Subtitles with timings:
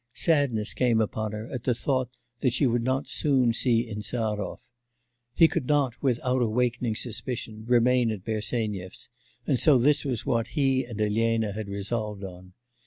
[0.15, 2.09] Sadness came upon her at the thought
[2.39, 4.59] that she would not soon see Insarov.
[5.35, 9.09] He could not without awakening suspicion remain at Bersenyev's,
[9.45, 12.53] and so this was what he and Elena had resolved on.